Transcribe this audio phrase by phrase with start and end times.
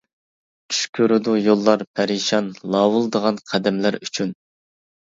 [0.71, 4.39] چۈش كۆرىدۇ يوللار پەرىشان، لاۋۇلدىغان قەدەملەر ئۈچۈن.